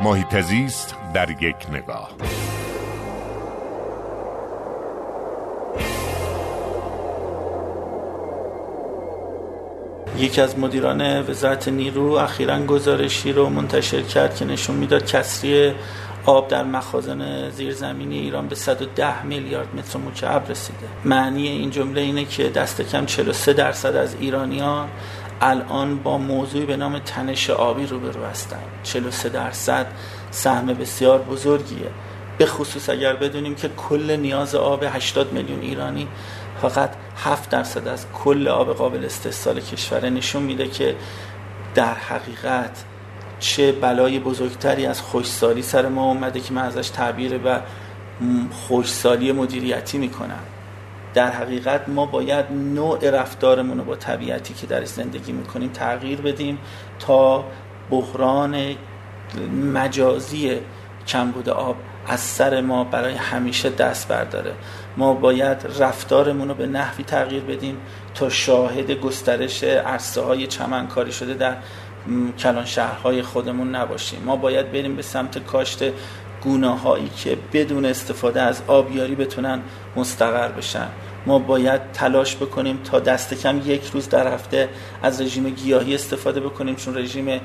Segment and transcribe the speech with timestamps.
[0.00, 2.10] محیط زیست در یک نگاه.
[10.18, 15.72] یکی از مدیران وزارت نیرو اخیرا گزارشی رو منتشر کرد که نشون می‌داد کسری
[16.26, 20.86] آب در مخازن زیرزمینی ایران به 110 میلیارد متر مکعب رسیده.
[21.04, 24.88] معنی این جمله اینه که دست کم 43 درصد از ایرانیان
[25.40, 29.86] الان با موضوعی به نام تنش آبی روبرو هستند 43 درصد
[30.30, 31.90] سهم بسیار بزرگیه.
[32.38, 36.08] به خصوص اگر بدونیم که کل نیاز آب 80 میلیون ایرانی
[36.62, 40.96] فقط 7 درصد از کل آب قابل استحصال کشور نشون میده که
[41.74, 42.84] در حقیقت
[43.40, 47.60] چه بلای بزرگتری از خوشسالی سر ما اومده که من ازش تعبیر و
[48.52, 50.42] خوشسالی مدیریتی می‌کنم.
[51.14, 56.58] در حقیقت ما باید نوع رفتارمون رو با طبیعتی که در زندگی می‌کنیم تغییر بدیم
[56.98, 57.44] تا
[57.90, 58.76] بحران
[59.74, 60.60] مجازی
[61.06, 61.76] کمبود آب
[62.06, 64.52] از سر ما برای همیشه دست برداره.
[64.96, 67.76] ما باید رفتارمون رو به نحوی تغییر بدیم
[68.14, 71.56] تا شاهد گسترش عرصه های چمنکاری شده در
[72.38, 74.22] کلان شهرهای خودمون نباشیم.
[74.24, 75.82] ما باید بریم به سمت کاشت
[76.42, 79.60] گونه هایی که بدون استفاده از آبیاری بتونن
[79.96, 80.88] مستقر بشن.
[81.26, 84.68] ما باید تلاش بکنیم تا دست کم یک روز در هفته
[85.02, 87.40] از رژیم گیاهی استفاده بکنیم چون رژیم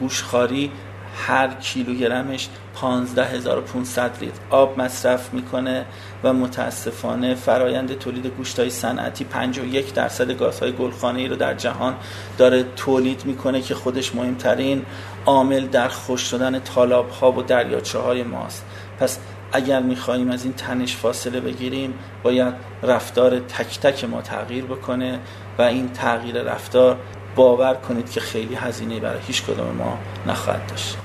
[0.00, 0.70] گوشخاری
[1.14, 5.84] هر کیلوگرمش 15500 لیتر آب مصرف می‌کنه
[6.24, 11.94] و متاسفانه فرایند تولید گوشتای صنعتی 51 درصد گازهای گلخانه ای رو در جهان
[12.38, 14.84] داره تولید می‌کنه که خودش مهمترین
[15.26, 18.64] عامل در خوش شدن تالاب ها و دریاچه های ماست.
[19.00, 19.18] پس
[19.52, 25.18] اگر می‌خواهیم از این تنش فاصله بگیریم باید رفتار تک تک ما تغییر بکنه
[25.58, 26.96] و این تغییر رفتار
[27.36, 30.98] باور کنید که خیلی هزینه برای هیچ کدوم ما نخواهد داشت.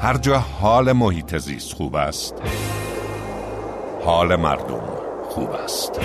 [0.00, 2.34] هر جا حال محیط زیست خوب است
[4.04, 4.82] حال مردم
[5.28, 6.00] خوب است.